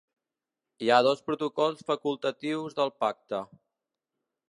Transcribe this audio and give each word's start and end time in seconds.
Hi 0.85 0.89
ha 0.95 1.01
dos 1.09 1.21
protocols 1.27 1.85
facultatius 1.91 2.79
del 2.83 2.95
pacte. 3.05 3.47